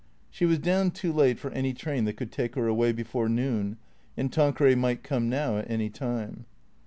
[0.31, 3.77] She was down too late for any train that could take her away before noon,
[4.17, 6.47] and Tanqueray might come now at any time.